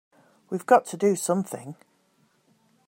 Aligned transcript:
We've 0.49 0.65
got 0.65 0.87
to 0.87 0.97
do 0.97 1.15
something! 1.15 1.75